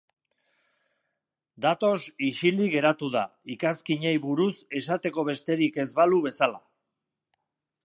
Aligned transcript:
Datos 1.65 1.99
isilik 2.29 2.71
geratu 2.77 3.11
da, 3.17 3.23
ikazkinei 3.57 4.15
buruz 4.25 4.51
esateko 4.81 5.29
besterik 5.31 5.81
ez 5.87 5.89
balu 6.03 6.23
bezala. 6.29 6.61